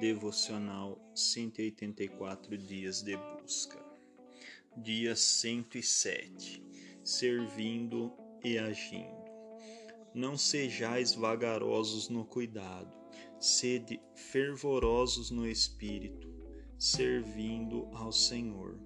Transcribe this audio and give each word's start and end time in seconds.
Devocional 0.00 0.96
184 1.12 2.56
Dias 2.56 3.02
de 3.02 3.16
Busca. 3.16 3.84
Dia 4.76 5.16
107 5.16 6.62
Servindo 7.02 8.12
e 8.44 8.58
agindo. 8.58 9.24
Não 10.14 10.38
sejais 10.38 11.14
vagarosos 11.14 12.08
no 12.08 12.24
cuidado, 12.24 12.96
sede 13.40 14.00
fervorosos 14.14 15.32
no 15.32 15.44
espírito, 15.48 16.32
servindo 16.78 17.88
ao 17.92 18.12
Senhor. 18.12 18.78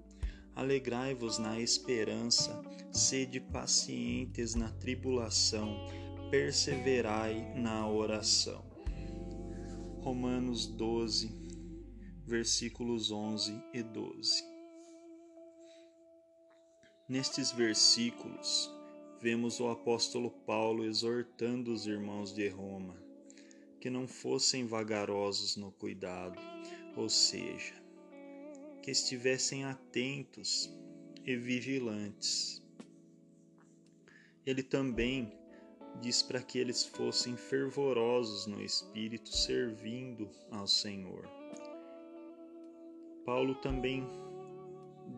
Alegrai-vos 0.55 1.37
na 1.37 1.61
esperança, 1.61 2.59
sede 2.91 3.39
pacientes 3.39 4.55
na 4.55 4.71
tribulação, 4.71 5.77
perseverai 6.31 7.53
na 7.55 7.87
oração. 7.87 8.72
Romanos 10.03 10.67
12, 10.67 11.31
versículos 12.27 13.13
11 13.13 13.63
e 13.73 13.85
12. 13.85 14.43
Nestes 17.09 17.53
versículos, 17.53 18.69
vemos 19.21 19.61
o 19.61 19.69
apóstolo 19.69 20.29
Paulo 20.45 20.85
exortando 20.85 21.73
os 21.73 21.87
irmãos 21.87 22.35
de 22.35 22.49
Roma 22.49 22.97
que 23.81 23.89
não 23.89 24.09
fossem 24.09 24.67
vagarosos 24.67 25.57
no 25.57 25.71
cuidado, 25.71 26.37
ou 26.97 27.09
seja, 27.09 27.75
que 28.83 28.91
estivessem 28.91 29.63
atentos 29.63 30.69
e 31.25 31.37
vigilantes. 31.37 32.61
Ele 34.45 34.65
também 34.65 35.33
diz 36.01 36.23
para 36.23 36.43
que 36.43 36.59
eles 36.59 36.85
fossem 36.85 37.37
fervorosos 37.37 38.47
no 38.47 38.61
espírito, 38.63 39.35
servindo 39.35 40.29
ao 40.51 40.67
Senhor. 40.67 41.29
Paulo 43.25 43.55
também 43.57 44.05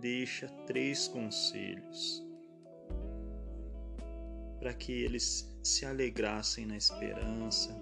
deixa 0.01 0.49
três 0.67 1.09
conselhos 1.09 2.23
para 4.59 4.75
que 4.75 4.93
eles 4.93 5.51
se 5.63 5.85
alegrassem 5.85 6.67
na 6.67 6.77
esperança, 6.77 7.75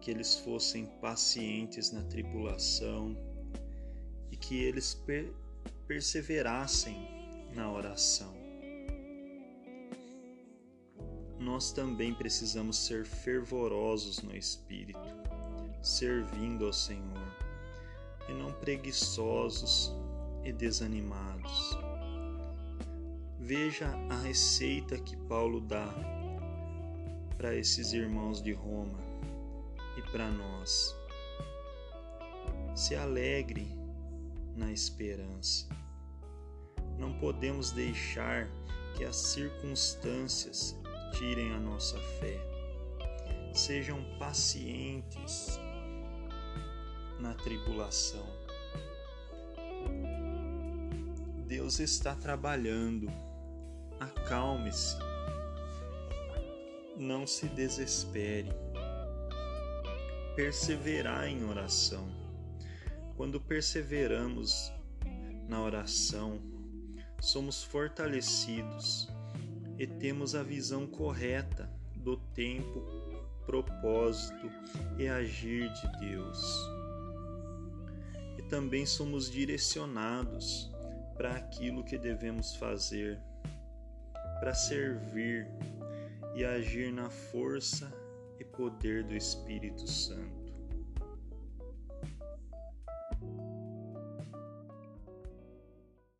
que 0.00 0.10
eles 0.10 0.36
fossem 0.36 0.86
pacientes 1.00 1.90
na 1.90 2.02
tribulação 2.04 3.16
e 4.30 4.36
que 4.36 4.62
eles 4.62 4.94
per 4.94 5.32
perseverassem 5.86 6.96
na 7.54 7.72
oração 7.72 8.47
nós 11.38 11.72
também 11.72 12.12
precisamos 12.12 12.76
ser 12.76 13.04
fervorosos 13.04 14.22
no 14.22 14.36
espírito, 14.36 14.98
servindo 15.80 16.66
ao 16.66 16.72
Senhor, 16.72 17.36
e 18.28 18.32
não 18.32 18.52
preguiçosos 18.52 19.92
e 20.44 20.52
desanimados. 20.52 21.78
Veja 23.38 23.88
a 24.10 24.18
receita 24.22 24.98
que 24.98 25.16
Paulo 25.16 25.60
dá 25.60 25.94
para 27.36 27.54
esses 27.54 27.92
irmãos 27.92 28.42
de 28.42 28.52
Roma 28.52 28.98
e 29.96 30.02
para 30.10 30.28
nós. 30.28 30.94
Se 32.74 32.94
alegre 32.94 33.66
na 34.56 34.72
esperança. 34.72 35.68
Não 36.98 37.12
podemos 37.14 37.70
deixar 37.70 38.50
que 38.96 39.04
as 39.04 39.16
circunstâncias 39.16 40.76
tirem 41.12 41.52
a 41.52 41.58
nossa 41.58 41.98
fé. 41.98 42.40
Sejam 43.52 44.02
pacientes 44.18 45.58
na 47.18 47.34
tribulação. 47.34 48.26
Deus 51.46 51.80
está 51.80 52.14
trabalhando. 52.14 53.10
Acalme-se. 53.98 54.96
Não 56.96 57.26
se 57.26 57.48
desespere. 57.48 58.50
Perseverar 60.36 61.26
em 61.26 61.44
oração. 61.44 62.08
Quando 63.16 63.40
perseveramos 63.40 64.72
na 65.48 65.60
oração, 65.60 66.40
somos 67.20 67.64
fortalecidos 67.64 69.08
e 69.78 69.86
temos 69.86 70.34
a 70.34 70.42
visão 70.42 70.86
correta 70.86 71.70
do 71.96 72.16
tempo, 72.34 72.82
propósito 73.46 74.50
e 74.98 75.06
agir 75.06 75.72
de 75.72 75.98
Deus. 76.00 76.42
E 78.36 78.42
também 78.42 78.84
somos 78.84 79.30
direcionados 79.30 80.70
para 81.16 81.36
aquilo 81.36 81.84
que 81.84 81.96
devemos 81.96 82.56
fazer, 82.56 83.18
para 84.40 84.54
servir 84.54 85.46
e 86.34 86.44
agir 86.44 86.92
na 86.92 87.10
força 87.10 87.92
e 88.38 88.44
poder 88.44 89.04
do 89.04 89.14
Espírito 89.14 89.88
Santo. 89.88 90.37